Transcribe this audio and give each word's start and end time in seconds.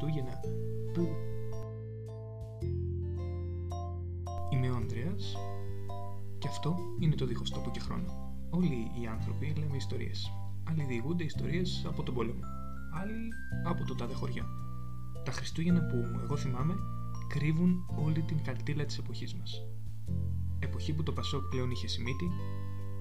Χριστούγεννα 0.00 0.40
που... 0.92 1.08
Είμαι 4.52 4.70
ο 4.70 4.76
Ανδρέας 4.76 5.36
και 6.38 6.48
αυτό 6.48 6.76
είναι 7.00 7.14
το 7.14 7.26
δίχως 7.26 7.50
τόπο 7.50 7.70
και 7.70 7.80
χρόνο. 7.80 8.34
Όλοι 8.50 8.90
οι 9.00 9.06
άνθρωποι 9.06 9.54
λέμε 9.58 9.76
ιστορίες. 9.76 10.32
Άλλοι 10.68 10.84
διηγούνται 10.84 11.24
ιστορίες 11.24 11.84
από 11.88 12.02
τον 12.02 12.14
πόλεμο. 12.14 12.40
Άλλοι 13.00 13.28
από 13.64 13.84
το 13.84 13.94
τάδε 13.94 14.14
χωριά. 14.14 14.46
Τα 15.24 15.32
Χριστούγεννα 15.32 15.86
που 15.86 15.96
εγώ 16.22 16.36
θυμάμαι 16.36 16.74
κρύβουν 17.28 17.86
όλη 18.04 18.22
την 18.22 18.42
καλτήλα 18.42 18.84
της 18.84 18.98
εποχής 18.98 19.34
μας. 19.34 19.62
Εποχή 20.58 20.92
που 20.94 21.02
το 21.02 21.12
Πασόκ 21.12 21.42
πλέον 21.48 21.70
είχε 21.70 21.88
σημείτη, 21.88 22.24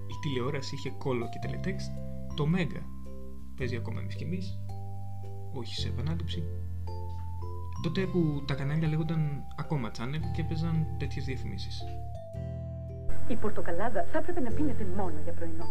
η 0.07 0.13
τηλεόραση 0.21 0.75
είχε 0.75 0.89
κόλλο 0.89 1.29
και 1.29 1.47
τελετέξτ, 1.47 1.91
το 2.35 2.45
Μέγκα 2.45 2.81
παίζει 3.55 3.75
ακόμα 3.75 3.99
εμείς 3.99 4.15
κι 4.15 4.23
εμείς, 4.23 4.59
όχι 5.53 5.75
σε 5.75 5.87
επανάληψη. 5.87 6.43
Τότε 7.81 8.05
που 8.05 8.43
τα 8.47 8.53
κανάλια 8.53 8.87
λέγονταν 8.87 9.43
ακόμα 9.55 9.91
channel 9.97 10.23
και 10.35 10.41
έπαιζαν 10.41 10.85
τέτοιες 10.97 11.25
διαφημίσεις. 11.25 11.83
Η 13.27 13.35
πορτοκαλάδα 13.35 14.05
θα 14.11 14.17
έπρεπε 14.17 14.39
να 14.39 14.51
πίνετε 14.51 14.85
μόνο 14.95 15.13
για 15.23 15.33
πρωινό. 15.33 15.65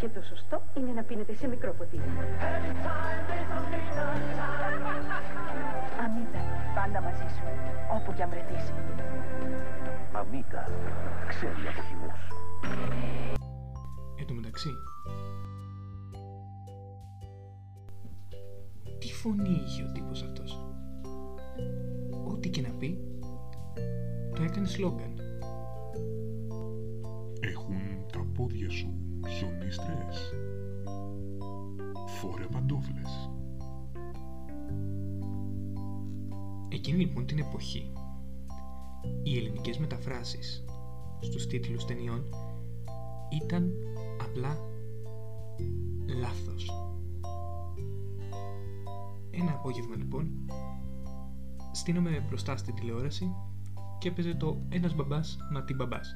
Και 0.00 0.08
το 0.08 0.22
σωστό 0.22 0.62
είναι 0.76 0.92
να 0.92 1.02
πίνετε 1.02 1.34
σε 1.34 1.48
μικρό 1.48 1.72
ποτήρι. 1.72 2.02
Αμύτα, 6.04 6.42
πάντα 6.74 7.00
μαζί 7.00 7.26
σου, 7.34 7.44
όπου 7.96 8.12
κι 8.12 8.22
αν 8.22 8.30
βρεθείς. 8.30 8.72
Αμύτα. 10.12 10.62
Ξέρει 11.28 11.62
από 11.70 11.82
χυμούς. 11.88 12.20
Εν 14.20 14.26
τω 14.26 14.34
μεταξύ, 14.34 14.70
φωνή 19.20 19.62
είχε 19.66 19.82
ο 19.82 19.92
τύπος 19.92 20.22
αυτός. 20.22 20.58
Ό,τι 22.28 22.50
και 22.50 22.60
να 22.60 22.68
πει, 22.68 22.98
το 24.34 24.42
έκανε 24.42 24.66
σλόγκαν. 24.66 25.20
Έχουν 27.40 27.76
τα 28.12 28.26
πόδια 28.34 28.70
σου 28.70 28.94
χιονίστρες. 29.28 30.32
Φόρε 32.06 32.46
παντόφλες. 32.52 33.30
Εκείνη 36.68 36.98
λοιπόν 36.98 37.26
την 37.26 37.38
εποχή, 37.38 37.92
οι 39.22 39.36
ελληνικές 39.36 39.78
μεταφράσεις 39.78 40.64
στους 41.20 41.46
τίτλους 41.46 41.84
ταινιών 41.84 42.24
ήταν 43.42 43.72
απλά 44.20 44.58
λάθος. 46.20 46.89
Ένα 49.60 49.68
απόγευμα 49.68 49.96
λοιπόν, 49.96 50.30
στείνομαι 51.72 52.24
μπροστά 52.28 52.56
στην 52.56 52.74
τηλεόραση 52.74 53.34
και 53.98 54.08
έπαιζε 54.08 54.34
το 54.34 54.60
«Ένας 54.68 54.94
μπαμπάς 54.94 55.38
να 55.52 55.64
την 55.64 55.76
μπαμπάς». 55.76 56.14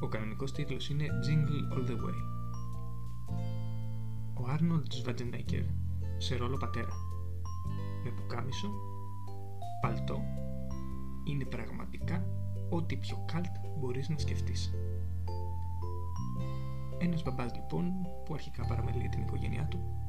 Ο 0.00 0.08
κανονικός 0.08 0.52
τίτλος 0.52 0.88
είναι 0.88 1.04
«Jingle 1.04 1.76
All 1.76 1.90
The 1.90 1.94
Way». 1.94 2.14
Ο 4.34 4.48
Άρνολτ 4.48 4.92
Σβατζενέκερ 4.92 5.62
σε 6.18 6.36
ρόλο 6.36 6.56
πατέρα, 6.56 6.92
με 8.04 8.10
πουκάμισο, 8.10 8.68
παλτό, 9.80 10.20
είναι 11.24 11.44
πραγματικά 11.44 12.26
ό,τι 12.70 12.96
πιο 12.96 13.24
καλτ 13.32 13.54
μπορείς 13.78 14.08
να 14.08 14.18
σκεφτείς. 14.18 14.74
Ένας 16.98 17.22
μπαμπάς 17.22 17.54
λοιπόν, 17.54 17.92
που 18.24 18.34
αρχικά 18.34 18.66
παραμελεί 18.66 19.08
την 19.08 19.22
οικογένειά 19.22 19.66
του, 19.66 20.01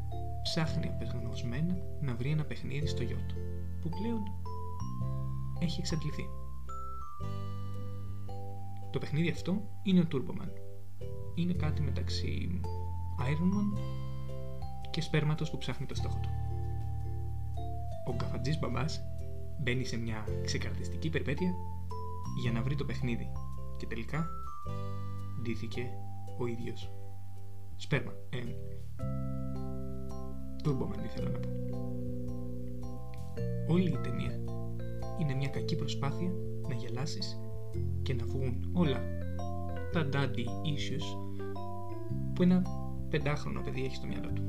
ψάχνει 0.44 0.88
απεγνωσμένα 0.88 1.76
να 2.02 2.16
βρει 2.16 2.30
ένα 2.30 2.44
παιχνίδι 2.44 2.88
στο 2.88 3.04
γιο 3.04 3.18
του, 3.28 3.36
που 3.82 3.90
πλέον 3.90 4.22
έχει 5.60 5.80
εξαντληθεί. 5.80 6.26
Το 8.92 9.00
παιχνίδι 9.00 9.30
αυτό 9.30 9.62
είναι 9.84 10.00
ο 10.00 10.08
Turboman. 10.12 10.50
Είναι 11.36 11.54
κάτι 11.54 11.82
μεταξύ 11.82 12.62
Iron 13.20 13.56
Man 13.56 13.80
και 14.92 15.02
σπέρματος 15.02 15.50
που 15.50 15.58
ψάχνει 15.58 15.86
το 15.86 15.96
στόχο 15.96 16.20
του. 16.22 16.30
Ο 18.08 18.14
καφατζής 18.14 18.60
μπαμπάς 18.60 19.04
μπαίνει 19.60 19.86
σε 19.86 19.98
μια 19.98 20.26
ξεκαρδιστική 20.44 21.10
περιπέτεια 21.10 21.54
για 22.42 22.52
να 22.52 22.62
βρει 22.62 22.76
το 22.76 22.86
παιχνίδι 22.86 23.32
και 23.78 23.86
τελικά 23.86 24.28
ντύθηκε 25.42 25.90
ο 26.40 26.48
ίδιος. 26.48 26.92
Σπέρμα. 27.76 28.12
Ε, 28.30 28.38
Turboman 30.66 31.04
ήθελα 31.06 31.30
να 31.30 31.40
πω. 31.40 31.50
Όλη 33.68 33.90
η 33.90 33.98
ταινία 34.04 34.40
είναι 35.22 35.34
μια 35.34 35.48
κακή 35.48 35.76
προσπάθεια 35.76 36.32
να 36.68 36.76
γελάσεις 36.76 37.40
και 38.02 38.14
να 38.14 38.26
βγουν 38.26 38.70
όλα 38.74 39.02
τα 39.92 40.10
daddy 40.14 40.46
issues 40.46 41.18
που 42.34 42.42
ένα 42.42 42.62
πεντάχρονο 43.10 43.62
παιδί 43.62 43.86
έχει 43.86 43.96
στο 43.96 44.08
μυαλό 44.08 44.32
του. 44.34 44.44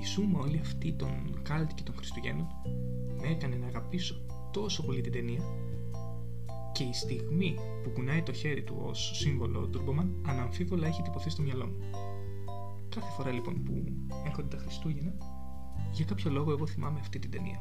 Η 0.00 0.04
σούμα 0.04 0.38
όλη 0.40 0.58
αυτή 0.58 0.92
των 0.92 1.40
Κάλτ 1.42 1.70
και 1.74 1.82
των 1.82 1.94
Χριστουγέννων 1.94 2.46
με 3.20 3.28
έκανε 3.28 3.56
να 3.56 3.66
αγαπήσω 3.66 4.26
τόσο 4.50 4.84
πολύ 4.84 5.00
την 5.00 5.12
ταινία 5.12 5.40
και 6.72 6.82
η 6.84 6.92
στιγμή 6.92 7.54
που 7.82 7.90
κουνάει 7.90 8.22
το 8.22 8.32
χέρι 8.32 8.62
του 8.62 8.76
ως 8.82 9.10
σύμβολο 9.14 9.70
Turboman 9.74 10.08
αναμφίβολα 10.26 10.86
έχει 10.86 11.02
τυπωθεί 11.02 11.30
στο 11.30 11.42
μυαλό 11.42 11.66
μου. 11.66 11.76
Κάθε 12.94 13.10
φορά 13.10 13.30
λοιπόν 13.30 13.62
που 13.62 13.84
έρχονται 14.26 14.56
τα 14.56 14.62
Χριστούγεννα, 14.62 15.12
για 15.92 16.04
κάποιο 16.04 16.30
λόγο 16.30 16.50
εγώ 16.50 16.66
θυμάμαι 16.66 16.98
αυτή 17.00 17.18
την 17.18 17.30
ταινία 17.30 17.58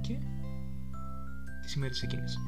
και 0.00 0.18
τις 1.62 1.74
ημέρες 1.74 2.02
εκείνες. 2.02 2.38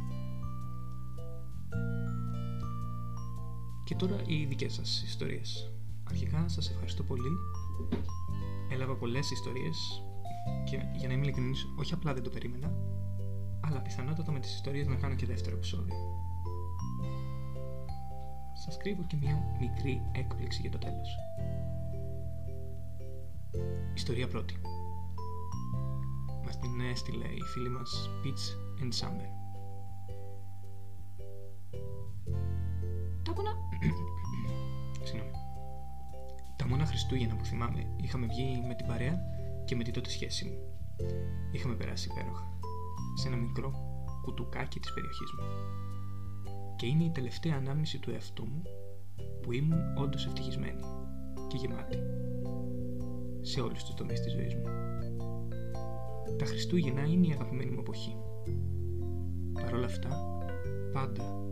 Και 3.84 3.94
τώρα 3.94 4.16
οι 4.26 4.44
δικές 4.44 4.75
σας 4.75 5.03
ιστορίες. 5.06 5.72
Αρχικά 6.04 6.49
σας 6.49 6.71
ευχαριστώ 6.71 7.03
πολύ. 7.03 7.31
Έλαβα 8.72 8.94
πολλές 8.97 9.31
ιστορίες 9.31 10.03
και 10.65 10.76
για 10.97 11.09
να 11.09 11.15
είμαι 11.15 11.22
ειλικρινής, 11.22 11.66
όχι 11.78 11.94
απλά 11.94 12.15
δεν 12.15 12.22
το 12.22 12.31
περίμενα, 12.31 12.72
αλλά 13.60 13.81
πιθανότατα 13.81 14.32
με 14.32 14.41
τις 14.41 14.55
ιστορίες 14.55 14.87
να 14.87 14.94
κάνω 14.94 15.15
και 15.15 15.26
δεύτερο 15.26 15.56
επεισόδιο. 15.56 15.94
Σας 18.65 18.76
κρύβω 18.76 19.03
και 19.06 19.16
μια 19.16 19.56
μικρή 19.60 20.03
έκπληξη 20.12 20.60
για 20.60 20.70
το 20.70 20.78
τέλος. 20.78 21.16
Ιστορία 23.94 24.28
πρώτη. 24.28 24.60
Μας 26.44 26.59
την 26.59 26.81
έστειλε 26.91 27.25
η 27.25 27.42
φίλη 27.53 27.69
μας 27.69 28.10
Peach 28.25 28.82
and 28.82 28.92
Summer. 29.00 29.28
Τα 33.22 33.32
μόνα... 33.34 33.50
Συγγνώμη. 35.06 35.31
Τα 36.56 36.66
μόνα 36.66 36.87
Χριστούγεννα 36.87 37.37
που 37.37 37.44
θυμάμαι 37.44 37.87
είχαμε 37.97 38.26
βγει 38.26 38.64
με 38.66 38.75
την 38.75 38.87
παρέα 38.87 39.20
και 39.64 39.76
με 39.76 39.84
τη 39.84 39.91
τότε 39.91 40.10
σχέση 40.10 40.44
μου. 40.44 40.58
Είχαμε 41.53 41.75
περάσει 41.75 42.08
υπέροχα. 42.10 42.58
Σε 43.14 43.28
ένα 43.28 43.37
μικρό 43.37 43.72
κουτουκάκι 44.22 44.81
της 44.81 44.92
περιοχής 44.92 45.31
μου. 45.32 45.44
Και 46.76 46.87
είναι 46.87 47.04
η 47.04 47.10
τελευταία 47.10 47.56
ανάμνηση 47.56 47.98
του 47.98 48.10
εαυτού 48.10 48.47
μου 48.47 48.62
που 49.42 49.53
ήμουν 49.53 49.97
όντως 49.97 50.26
ευτυχισμένη 50.26 50.81
και 51.48 51.56
γεμάτη 51.56 51.98
σε 53.41 53.60
όλους 53.60 53.84
τους 53.84 53.94
τομείς 53.94 54.21
της 54.21 54.32
ζωής 54.32 54.54
μου. 54.54 54.62
Τα 56.38 56.44
Χριστούγεννα 56.44 57.03
είναι 57.03 57.26
η 57.26 57.32
αγαπημένη 57.32 57.71
μου 57.71 57.81
εποχή. 57.81 58.16
Παρ' 59.53 59.75
όλα 59.75 59.87
αυτά, 59.87 60.09
πάντα, 60.93 61.43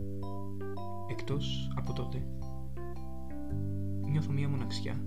εκτός 1.09 1.71
από 1.75 1.93
τότε, 1.93 2.27
νιώθω 4.01 4.31
μία 4.31 4.49
μοναξιά 4.49 5.05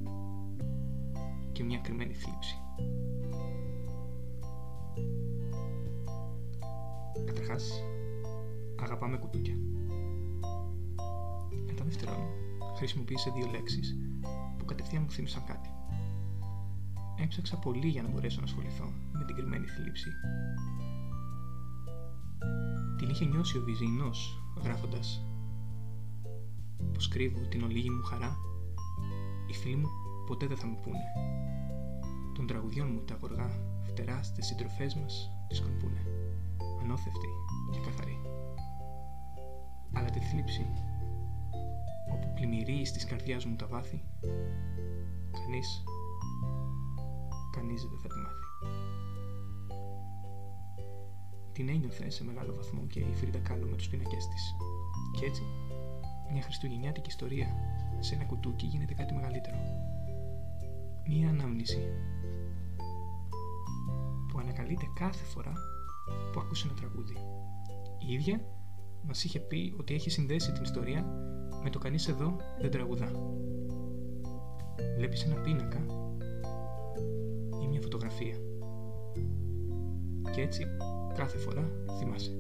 και 1.53 1.65
μια 1.65 1.79
κρυμμένη 1.79 2.15
θλίψη. 2.15 2.55
Καταρχάς, 7.27 7.83
αγαπάμε 8.83 9.17
κουτούκια. 9.17 9.55
Κατά 11.67 11.85
δεύτερον, 11.85 12.19
χρησιμοποίησε 12.77 13.31
δύο 13.31 13.47
λέξεις 13.51 13.97
που 14.59 14.65
κατευθείαν 14.65 15.03
μου 15.03 15.11
θύμισαν 15.11 15.45
κάτι. 15.45 15.70
Έψαξα 17.23 17.57
πολύ 17.57 17.89
για 17.89 18.03
να 18.03 18.09
μπορέσω 18.09 18.39
να 18.41 18.47
ασχοληθώ 18.47 18.93
με 19.13 19.25
την 19.25 19.37
κρυμμένη 19.37 19.67
θλίψη. 19.67 20.09
Την 22.99 23.09
είχε 23.09 23.25
νιώσει 23.25 23.59
ο 23.59 23.63
Βυζινός 23.63 24.43
γράφοντας 24.63 25.25
πως 26.93 27.09
κρύβω 27.09 27.41
την 27.49 27.63
ολίγη 27.63 27.91
μου 27.91 28.03
χαρά. 28.03 28.37
Οι 29.49 29.53
φίλοι 29.53 29.77
μου 29.77 29.89
ποτέ 30.27 30.47
δεν 30.47 30.57
θα 30.57 30.67
μου 30.67 30.79
πούνε. 30.83 31.05
Των 32.35 32.47
τραγουδιών 32.47 32.93
μου 32.93 33.01
τα 33.05 33.19
γοργά 33.21 33.51
φτερά 33.83 34.23
στις 34.23 34.47
συντροφές 34.47 34.95
μας 34.95 35.31
τις 35.49 35.59
σκορπούνε 35.59 36.01
ανώθευτη 36.83 37.29
και 37.71 37.79
καθαρή. 37.81 38.21
Αλλά 39.93 40.11
τη 40.11 40.21
θλίψη 40.21 40.67
όπου 42.13 42.33
πλημμυρεί 42.35 42.85
στις 42.85 43.05
καρδιάς 43.05 43.45
μου 43.45 43.57
τα 43.57 43.67
βάθη 43.67 44.03
κανείς, 45.33 45.83
κανείς 47.51 47.83
δεν 47.83 47.99
θα 47.99 48.09
τη 48.09 48.19
μάθει. 48.19 48.45
Την 51.53 51.69
ένιωθε 51.69 52.11
σε 52.11 52.25
μεγάλο 52.25 52.55
βαθμό 52.55 52.87
και 52.87 53.01
η 53.01 53.15
Φρίντα 53.15 53.39
Κάλλο 53.39 53.67
με 53.67 53.77
τους 53.77 53.89
πίνακές 53.89 54.29
της. 54.29 54.55
Και 55.19 55.25
έτσι, 55.27 55.43
μια 56.33 56.43
χριστουγεννιάτικη 56.43 57.09
ιστορία 57.09 57.47
σε 57.99 58.15
ένα 58.15 58.25
κουτούκι 58.25 58.67
γίνεται 58.67 58.95
κάτι 58.95 59.15
μεγαλύτερο. 59.15 59.57
Μια 61.09 61.29
ανάμνηση 61.29 61.79
που 64.29 64.39
ανακαλείται 64.39 64.87
κάθε 64.95 65.25
φορά 65.25 65.53
που 66.33 66.41
ακούσε 66.41 66.67
ένα 66.67 66.77
τραγούδι. 66.77 67.15
Η 67.99 68.13
ίδια 68.13 68.41
μας 69.07 69.25
είχε 69.25 69.41
πει 69.41 69.75
ότι 69.79 69.95
έχει 69.95 70.11
συνδέσει 70.11 70.53
την 70.53 70.63
ιστορία 70.63 71.05
με 71.63 71.71
το 71.71 71.79
κανείς 71.79 72.09
εδώ 72.09 72.37
δεν 72.61 72.71
τραγουδά. 72.71 73.11
Βλέπεις 74.97 75.25
ένα 75.25 75.35
πίνακα 75.35 75.79
ή 75.79 75.83
μια 75.83 76.00
φωτογραφία 78.01 78.37
και 80.33 80.41
έτσι 80.41 80.67
κάθε 81.15 81.39
φορά 81.39 81.71
θυμάσαι. 81.99 82.39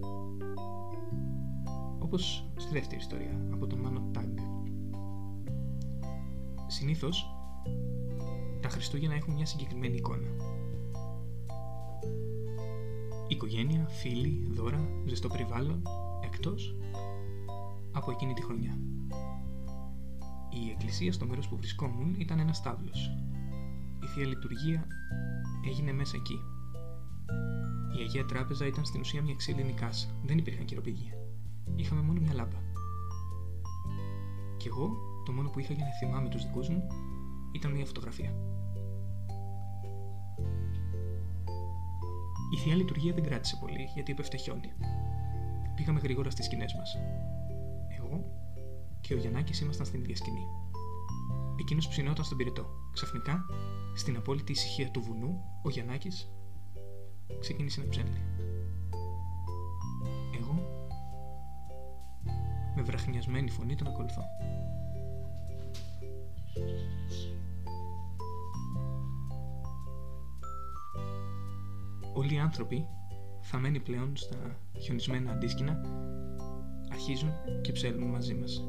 Όπως 1.98 2.50
στη 2.56 2.72
δεύτερη 2.72 3.00
ιστορία 3.00 3.46
από 3.52 3.66
τον 3.66 3.78
Μάνο 3.78 4.10
Τάγκ. 4.12 4.36
Συνήθως 6.66 7.26
τα 8.60 8.68
Χριστούγεννα 8.68 9.14
έχουν 9.14 9.34
μια 9.34 9.46
συγκεκριμένη 9.46 9.96
εικόνα. 9.96 10.28
Οικογένεια, 13.28 13.86
φίλοι, 13.88 14.48
δώρα, 14.50 14.88
ζεστό 15.06 15.28
περιβάλλον, 15.28 15.82
εκτός 16.24 16.76
από 17.92 18.10
εκείνη 18.10 18.32
τη 18.32 18.42
χρονιά. 18.42 18.78
Η 20.50 20.70
εκκλησία 20.70 21.12
στο 21.12 21.26
μέρος 21.26 21.48
που 21.48 21.56
βρισκόμουν 21.56 22.14
ήταν 22.18 22.38
ένας 22.38 22.56
στάβλος. 22.56 23.10
Η 24.02 24.06
Θεία 24.06 24.26
Λειτουργία 24.26 24.86
έγινε 25.68 25.92
μέσα 25.92 26.16
εκεί. 26.16 26.38
Η 27.98 28.02
Αγία 28.02 28.24
Τράπεζα 28.24 28.66
ήταν 28.66 28.84
στην 28.84 29.00
ουσία 29.00 29.22
μια 29.22 29.34
ξύλινη 29.34 29.72
κάσα. 29.72 30.08
Δεν 30.24 30.38
υπήρχαν 30.38 30.64
κυροπήγια. 30.64 31.12
Είχαμε 31.76 32.00
μόνο 32.00 32.20
μια 32.20 32.34
λάμπα. 32.34 32.58
Κι 34.56 34.68
εγώ, 34.68 34.90
το 35.24 35.32
μόνο 35.32 35.50
που 35.50 35.60
είχα 35.60 35.72
για 35.72 35.84
να 35.84 35.92
θυμάμαι 35.92 36.28
τους 36.28 36.44
δικούς 36.44 36.68
μου 36.68 36.86
ήταν 37.52 37.72
μια 37.72 37.84
φωτογραφία. 37.84 38.34
Η 42.54 42.56
Θεία 42.56 42.74
Λειτουργία 42.74 43.12
δεν 43.12 43.24
κράτησε 43.24 43.56
πολύ 43.60 43.88
γιατί 43.94 44.12
έπεφτε 44.12 44.36
χιόνι. 44.36 44.72
Πήγαμε 45.74 46.00
γρήγορα 46.00 46.30
στις 46.30 46.44
σκηνές 46.44 46.74
μας. 46.74 46.96
Εγώ 47.98 48.24
και 49.00 49.14
ο 49.14 49.16
Γιαννάκης 49.16 49.60
ήμασταν 49.60 49.86
στην 49.86 50.00
ίδια 50.00 50.16
σκηνή. 50.16 50.44
Εκείνος 51.60 51.88
ψινόταν 51.88 52.24
στον 52.24 52.36
πυρετό. 52.36 52.66
Ξαφνικά, 52.92 53.46
στην 53.94 54.16
απόλυτη 54.16 54.52
ησυχία 54.52 54.90
του 54.90 55.00
βουνού, 55.00 55.40
ο 55.62 55.70
Γιαννάκης 55.70 56.30
ξεκίνησε 57.40 57.80
να 57.80 57.88
ψέλνει. 57.88 58.20
Εγώ, 60.40 60.54
με 62.76 62.82
βραχνιασμένη 62.82 63.50
φωνή 63.50 63.74
τον 63.74 63.86
ακολουθώ. 63.86 64.22
Όλοι 72.14 72.34
οι 72.34 72.38
άνθρωποι, 72.38 72.86
θαμένοι 73.40 73.80
πλέον 73.80 74.16
στα 74.16 74.36
χιονισμένα 74.80 75.32
αντίσκηνα, 75.32 75.80
αρχίζουν 76.90 77.30
και 77.62 77.72
ψέλνουν 77.72 78.08
μαζί 78.10 78.34
μας. 78.34 78.64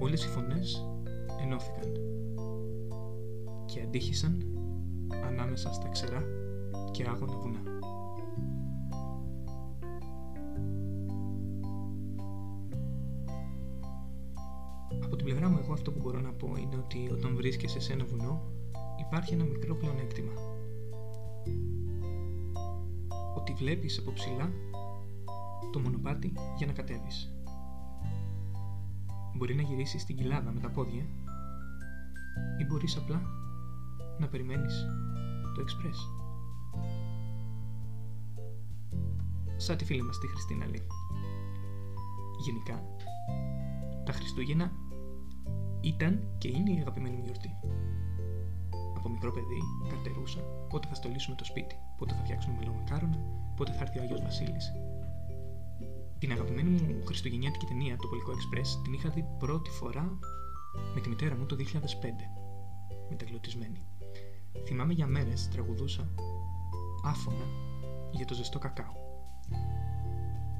Όλες 0.00 0.24
οι 0.24 0.28
φωνές 0.28 0.86
ενώθηκαν 1.42 1.92
και 3.66 3.82
αντίχησαν 3.82 4.46
ανάμεσα 5.26 5.72
στα 5.72 5.88
ξερά 5.88 6.22
και 6.90 7.04
άγωνα 7.08 7.36
βουνά. 7.36 7.60
Από 15.04 15.16
την 15.16 15.24
πλευρά 15.24 15.48
μου 15.48 15.58
εγώ 15.62 15.72
αυτό 15.72 15.92
που 15.92 16.00
μπορώ 16.00 16.20
να 16.20 16.32
πω 16.32 16.52
είναι 16.58 16.76
ότι 16.76 17.08
όταν 17.12 17.36
βρίσκεσαι 17.36 17.80
σε 17.80 17.92
ένα 17.92 18.04
βουνό 18.04 18.42
υπάρχει 19.00 19.34
ένα 19.34 19.44
μικρό 19.44 19.74
πλεονέκτημα. 19.74 20.32
Ότι 23.36 23.52
βλέπεις 23.52 23.98
από 23.98 24.12
ψηλά 24.12 24.50
το 25.72 25.78
μονοπάτι 25.78 26.32
για 26.56 26.66
να 26.66 26.72
κατέβεις. 26.72 27.32
Μπορεί 29.34 29.54
να 29.54 29.62
γυρίσεις 29.62 30.02
στην 30.02 30.16
κοιλάδα 30.16 30.52
με 30.52 30.60
τα 30.60 30.70
πόδια 30.70 31.06
ή 32.60 32.64
μπορείς 32.64 32.96
απλά 32.96 33.22
να 34.18 34.28
περιμένεις 34.28 34.86
το 35.54 35.60
εξπρές. 35.60 35.98
Σαν 39.56 39.76
τη 39.76 39.84
φίλη 39.84 40.02
μας 40.02 40.18
τη 40.18 40.26
Χριστίνα 40.26 40.66
λέει. 40.66 40.86
Γενικά, 42.44 42.84
τα 44.04 44.12
Χριστούγεννα 44.12 44.72
ήταν 45.80 46.22
και 46.38 46.48
είναι 46.48 46.70
η 46.70 46.78
αγαπημένη 46.80 47.16
μου 47.16 47.22
γιορτή. 47.24 47.50
Από 48.96 49.08
μικρό 49.08 49.30
παιδί 49.32 49.60
καρτερούσα 49.88 50.40
πότε 50.68 50.88
θα 50.88 50.94
στολίσουμε 50.94 51.36
το 51.36 51.44
σπίτι, 51.44 51.74
πότε 51.98 52.14
θα 52.14 52.22
φτιάξουμε 52.22 52.56
μελομακάρονα, 52.58 53.18
πότε 53.56 53.72
θα 53.72 53.82
έρθει 53.82 53.98
ο 53.98 54.02
Άγιος 54.02 54.22
Βασίλης. 54.22 54.72
Την 56.18 56.32
αγαπημένη 56.32 56.70
μου 56.70 57.04
χριστουγεννιάτικη 57.04 57.66
ταινία, 57.66 57.96
το 57.96 58.08
Πολικό 58.08 58.32
Express, 58.32 58.82
την 58.82 58.92
είχα 58.92 59.08
δει 59.08 59.24
πρώτη 59.38 59.70
φορά 59.70 60.18
με 60.94 61.00
τη 61.00 61.08
μητέρα 61.08 61.36
μου 61.36 61.46
το 61.46 61.56
2005, 61.56 61.60
μεταγλωτισμένη. 63.10 63.86
Θυμάμαι 64.66 64.92
για 64.92 65.06
μέρες 65.06 65.48
τραγουδούσα 65.48 66.08
άφωνα 67.04 67.44
για 68.10 68.24
το 68.24 68.34
ζεστό 68.34 68.58
κακάο. 68.58 68.92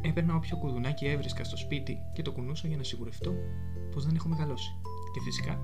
Έπαιρνα 0.01 0.35
όποιο 0.35 0.57
κουδουνάκι 0.57 1.07
έβρισκα 1.07 1.45
στο 1.45 1.57
σπίτι 1.57 1.99
και 2.13 2.23
το 2.23 2.33
κουνούσα 2.33 2.69
για 2.69 2.77
να 2.77 2.83
σιγουρευτώ 2.83 3.33
πως 3.93 4.05
δεν 4.05 4.15
έχω 4.15 4.29
μεγαλώσει. 4.29 4.71
Και 5.13 5.21
φυσικά 5.21 5.61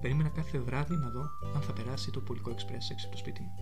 περίμενα 0.00 0.28
κάθε 0.28 0.58
βράδυ 0.58 0.94
να 0.94 1.08
δω 1.08 1.22
αν 1.54 1.62
θα 1.62 1.72
περάσει 1.72 2.10
το 2.10 2.20
Πολικό 2.20 2.50
Express 2.50 2.90
έξω 2.90 3.06
από 3.06 3.10
το 3.10 3.16
σπίτι 3.16 3.40
μου. 3.40 3.52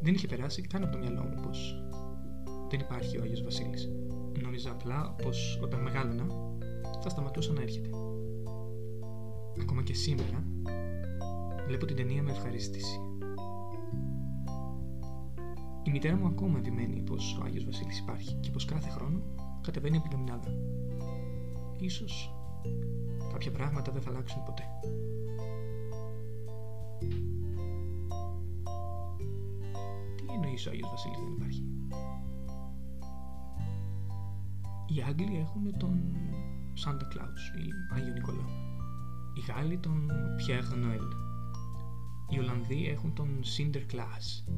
Δεν 0.00 0.14
είχε 0.14 0.26
περάσει 0.26 0.62
καν 0.62 0.82
από 0.82 0.92
το 0.92 0.98
μυαλό 0.98 1.22
μου 1.22 1.42
πως 1.42 1.84
δεν 2.70 2.80
υπάρχει 2.80 3.18
ο 3.18 3.22
Άγιος 3.22 3.42
Βασίλης. 3.42 3.88
Νόμιζα 4.42 4.70
απλά 4.70 5.14
πως 5.22 5.58
όταν 5.62 5.82
μεγάλωνα 5.82 6.26
θα 7.02 7.08
σταματούσα 7.08 7.52
να 7.52 7.62
έρχεται. 7.62 7.88
Ακόμα 9.60 9.82
και 9.82 9.94
σήμερα 9.94 10.44
βλέπω 11.66 11.86
την 11.86 11.96
ταινία 11.96 12.22
με 12.22 12.30
ευχαρίστηση. 12.30 13.00
Η 15.82 15.90
μητέρα 15.90 16.16
μου 16.16 16.26
ακόμα 16.26 16.58
επιμένει 16.58 17.02
πως 17.02 17.38
ο 17.40 17.44
Άγιος 17.44 17.64
Βασίλης 17.64 17.98
υπάρχει 17.98 18.34
και 18.34 18.50
πως 18.50 18.64
κάθε 18.64 18.90
χρόνο 18.90 19.22
κατεβαίνει 19.60 19.96
από 19.96 20.08
την 20.08 20.16
καμινάδα. 20.16 20.48
Ίσως 21.78 22.34
κάποια 23.32 23.50
πράγματα 23.50 23.92
δεν 23.92 24.02
θα 24.02 24.10
αλλάξουν 24.10 24.42
ποτέ. 24.42 24.62
Τι 30.16 30.24
εννοείς 30.34 30.66
ο 30.66 30.70
Άγιος 30.70 30.90
Βασίλης 30.90 31.18
δεν 31.18 31.32
υπάρχει; 31.32 31.64
Οι 34.86 35.02
Άγγλοι 35.08 35.36
έχουν 35.38 35.78
τον 35.78 36.16
Santa 36.84 37.04
Claus 37.14 37.58
ή 37.60 37.94
Άγιο 37.94 38.12
Νικολό. 38.12 38.44
Οι 39.36 39.40
Γάλλοι 39.52 39.78
τον 39.78 40.10
Pierre 40.36 40.74
Noël. 40.74 41.08
Οι 42.28 42.38
Ολλανδοί 42.38 42.88
έχουν 42.88 43.14
τον 43.14 43.40
Sinterklaas. 43.42 44.52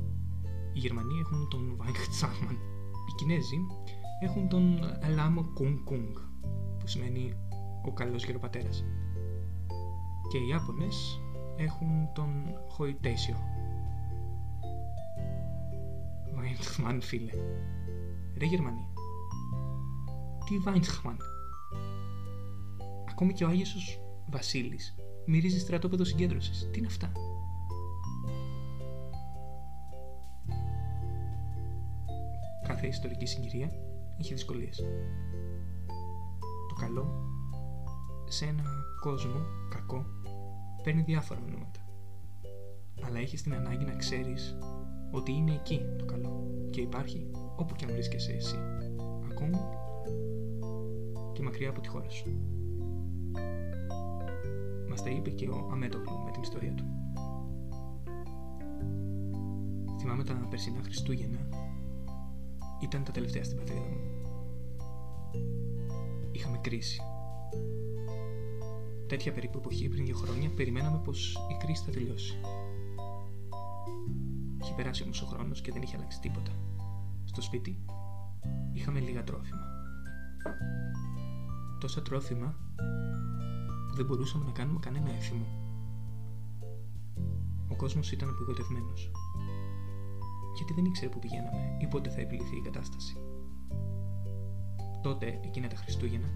Οι 0.72 0.78
Γερμανοί 0.78 1.18
έχουν 1.18 1.48
τον 1.48 1.76
Weihnachtsmann. 1.80 2.56
Οι 3.08 3.12
Κινέζοι 3.16 3.56
έχουν 4.20 4.48
τον 4.48 4.78
Lamo 5.16 5.40
Kung 5.40 5.76
Kung, 5.90 6.12
που 6.78 6.86
σημαίνει 6.86 7.34
ο 7.84 7.92
καλός 7.92 8.24
γεροπατέρας. 8.24 8.84
Και 10.28 10.38
οι 10.38 10.48
Ιάπωνες 10.48 11.20
έχουν 11.56 12.12
τον 12.14 12.30
Hoitesio. 12.76 13.36
Weihnachtsmann 16.36 16.98
φίλε. 17.00 17.32
Ρε 18.38 18.46
Γερμανοί, 18.46 18.86
τι 20.46 20.58
Βάιντσχμαν. 20.58 21.16
Ακόμη 23.10 23.32
και 23.32 23.44
ο 23.44 23.48
Άγιος 23.48 24.00
Βασίλης 24.30 24.94
μυρίζει 25.26 25.58
στρατόπεδο 25.58 26.04
συγκέντρωσης. 26.04 26.68
Τι 26.72 26.78
είναι 26.78 26.86
αυτά; 26.86 27.12
Κάθε 32.66 32.86
ιστορική 32.86 33.26
συγκυρία 33.26 33.70
έχει 34.18 34.34
δυσκολίες. 34.34 34.76
Το 36.68 36.74
καλό 36.80 37.28
σε 38.28 38.44
ένα 38.44 38.64
κόσμο 39.00 39.40
κακό 39.68 40.04
παίρνει 40.82 41.02
διάφορα 41.02 41.40
ονόματα. 41.46 41.80
Αλλά 43.02 43.18
έχεις 43.18 43.42
την 43.42 43.54
ανάγκη 43.54 43.84
να 43.84 43.94
ξέρεις 43.94 44.56
ότι 45.10 45.32
είναι 45.32 45.52
εκεί 45.52 45.80
το 45.98 46.04
καλό 46.04 46.50
και 46.70 46.80
υπάρχει 46.80 47.30
όπου 47.56 47.74
και 47.74 47.84
αν 47.84 47.92
βρίσκεσαι 47.92 48.32
εσύ. 48.32 48.58
Ακόμη 49.30 49.58
και 51.32 51.42
μακριά 51.42 51.70
από 51.70 51.80
τη 51.80 51.88
χώρα 51.88 52.08
σου. 52.08 52.57
Μας 54.98 55.06
μας 55.06 55.12
τα 55.12 55.18
είπε 55.18 55.30
και 55.30 55.48
ο 55.48 55.68
Αμέτωχλου 55.72 56.18
με 56.24 56.30
την 56.30 56.42
ιστορία 56.42 56.74
του. 56.74 56.84
Θυμάμαι 59.98 60.24
τα 60.24 60.34
περσινά 60.50 60.80
Χριστούγεννα. 60.82 61.38
Ήταν 62.82 63.04
τα 63.04 63.12
τελευταία 63.12 63.44
στην 63.44 63.56
πατρίδα 63.56 63.80
μου. 63.80 64.00
Είχαμε 66.32 66.58
κρίση. 66.58 67.00
Τέτοια 69.06 69.32
περίπου 69.32 69.58
εποχή 69.58 69.88
πριν 69.88 70.04
δύο 70.04 70.16
χρόνια 70.16 70.50
περιμέναμε 70.56 71.00
πως 71.04 71.36
η 71.50 71.56
κρίση 71.58 71.84
θα 71.84 71.90
τελειώσει. 71.90 72.40
Είχε 74.62 74.74
περάσει 74.76 75.02
όμως 75.02 75.22
ο 75.22 75.26
χρόνος 75.26 75.60
και 75.60 75.72
δεν 75.72 75.82
είχε 75.82 75.96
αλλάξει 75.96 76.20
τίποτα. 76.20 76.50
Στο 77.24 77.42
σπίτι 77.42 77.84
είχαμε 78.72 79.00
λίγα 79.00 79.24
τρόφιμα. 79.24 79.66
Τόσα 81.80 82.02
τρόφιμα 82.02 82.56
που 82.76 83.47
δεν 83.98 84.06
μπορούσαμε 84.06 84.44
να 84.44 84.50
κάνουμε 84.50 84.78
κανένα 84.78 85.10
έθιμο. 85.10 85.46
Ο 87.68 87.74
κόσμος 87.76 88.12
ήταν 88.12 88.28
απογοητευμένος. 88.28 89.10
Γιατί 90.56 90.72
δεν 90.72 90.84
ήξερε 90.84 91.10
που 91.10 91.18
πηγαίναμε 91.18 91.76
ή 91.80 91.86
πότε 91.86 92.10
θα 92.10 92.20
επιληθεί 92.20 92.56
η 92.56 92.60
κατάσταση. 92.60 93.16
Τότε, 95.02 95.40
εκείνα 95.44 95.68
τα 95.68 95.76
Χριστούγεννα, 95.76 96.28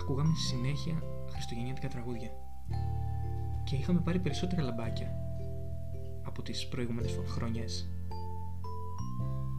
ακούγαμε 0.00 0.34
συνέχεια 0.34 1.02
χριστουγεννιάτικα 1.30 1.88
τραγούδια 1.88 2.30
και 3.64 3.76
είχαμε 3.76 4.00
πάρει 4.00 4.18
περισσότερα 4.18 4.62
λαμπάκια 4.62 5.08
από 6.22 6.42
τις 6.42 6.68
προηγούμενες 6.68 7.18
χρονιές. 7.26 7.88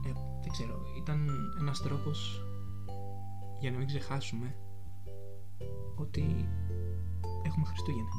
Ε, 0.07 0.11
δεν 0.41 0.51
ξέρω, 0.51 0.75
ήταν 0.97 1.29
ένας 1.59 1.81
τρόπος 1.81 2.43
για 3.59 3.71
να 3.71 3.77
μην 3.77 3.87
ξεχάσουμε 3.87 4.55
ότι 5.99 6.49
έχουμε 7.45 7.65
Χριστούγεννα. 7.65 8.09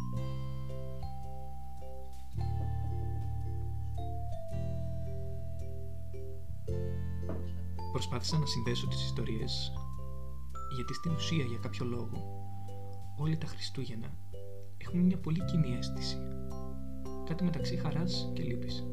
Προσπάθησα 7.93 8.39
να 8.39 8.47
συνδέσω 8.47 8.89
τις 8.89 9.05
ιστορίες 9.05 9.73
γιατί 10.75 10.95
στην 10.95 11.13
ουσία 11.13 11.45
για 11.45 11.59
κάποιο 11.59 11.87
λόγο 11.87 12.41
όλοι 13.17 13.37
τα 13.39 13.47
Χριστούγεννα 13.47 14.09
έχουν 14.77 15.01
μια 15.01 15.19
πολύ 15.19 15.45
κοινή 15.45 15.77
αίσθηση. 15.79 16.17
Κάτι 17.25 17.45
μεταξύ 17.45 17.77
χαράς 17.77 18.31
και 18.33 18.43
λύπης. 18.43 18.85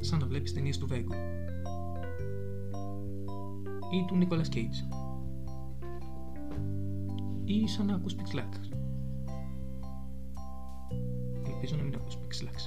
Σαν 0.00 0.18
να 0.18 0.26
βλέπεις 0.26 0.52
ταινίες 0.52 0.78
του 0.78 0.86
Βέγκο 0.86 1.14
ή 3.90 4.04
του 4.06 4.16
Νίκολας 4.16 4.48
Κέιτς 4.48 4.86
ή 7.46 7.68
σαν 7.68 7.86
να 7.86 7.94
ακούς 7.94 8.14
πιξλάκ. 8.14 8.52
Ελπίζω 11.46 11.76
να 11.76 11.82
μην 11.82 11.94
ακούς 11.94 12.16
πιξλάκ. 12.16 12.58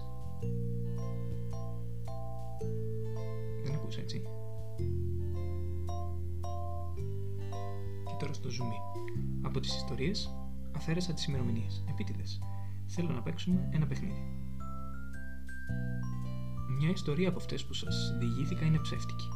Δεν 3.64 3.74
ακούς 3.76 3.98
έτσι. 3.98 4.22
Και 8.06 8.14
τώρα 8.20 8.34
στο 8.34 8.50
zoom 8.50 8.72
Από 9.42 9.60
τις 9.60 9.76
ιστορίες 9.76 10.36
αφαίρεσα 10.76 11.14
τις 11.14 11.26
ημερομηνίες. 11.26 11.84
Επίτηδες. 11.90 12.40
Θέλω 12.88 13.10
να 13.10 13.22
παίξουμε 13.22 13.70
ένα 13.72 13.88
παιχνίδι. 13.88 14.24
Μια 16.80 16.90
ιστορία 16.90 17.30
από 17.30 17.38
αυτές 17.38 17.66
που 17.66 17.74
σας 17.74 18.18
διηγήθηκα 18.20 18.66
είναι 18.66 18.80
ψεύτικη. 18.80 19.28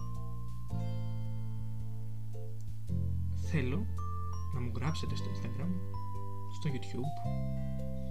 Θέλω 3.55 3.85
να 4.53 4.59
μου 4.59 4.71
γράψετε 4.75 5.15
στο 5.15 5.25
Instagram, 5.25 5.69
στο 6.53 6.69
YouTube, 6.73 7.29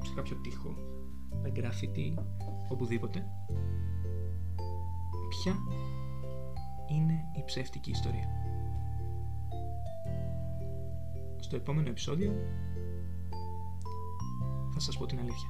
σε 0.07 0.15
κάποιο 0.15 0.37
τοίχο, 0.37 0.77
με 1.43 1.53
graffiti, 1.57 2.23
οπουδήποτε, 2.69 3.27
ποια 5.29 5.57
είναι 6.91 7.13
η 7.37 7.43
ψεύτικη 7.45 7.91
ιστορία. 7.91 8.29
Στο 11.41 11.57
επόμενο 11.57 11.89
επεισόδιο 11.89 12.33
θα 14.73 14.81
σας 14.81 14.99
πω 14.99 15.07
την 15.07 15.19
αλήθεια. 15.19 15.49